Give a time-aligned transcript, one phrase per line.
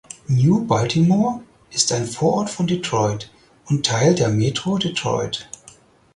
[0.27, 3.29] New Baltimore ist ein Vorort von Detroit
[3.67, 5.47] und Teil der Metro Detroit.